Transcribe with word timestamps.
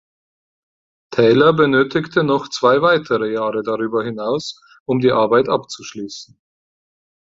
Taylor 1.11 1.53
benötigte 1.53 2.23
noch 2.23 2.49
zwei 2.49 2.81
weitere 2.81 3.31
Jahre 3.33 3.61
darüber 3.61 4.03
hinaus, 4.03 4.59
um 4.85 4.99
die 4.99 5.11
Arbeit 5.11 5.47
abzuschließen. 5.47 6.41